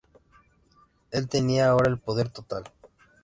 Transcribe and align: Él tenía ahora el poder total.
Él 1.11 1.29
tenía 1.29 1.69
ahora 1.69 1.91
el 1.91 1.99
poder 1.99 2.29
total. 2.29 2.63